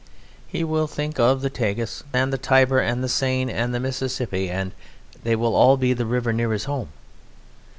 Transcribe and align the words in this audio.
He 0.47 0.63
will 0.63 0.87
think 0.87 1.19
of 1.19 1.41
the 1.41 1.51
Tagus 1.51 2.01
and 2.11 2.33
the 2.33 2.39
Tiber 2.39 2.79
and 2.79 3.03
the 3.03 3.07
Seine 3.07 3.53
and 3.53 3.71
the 3.71 3.79
Mississippi 3.79 4.49
and 4.49 4.71
they 5.21 5.35
will 5.35 5.53
all 5.55 5.77
be 5.77 5.93
the 5.93 6.07
river 6.07 6.33
near 6.33 6.51
his 6.53 6.63
home. 6.63 6.89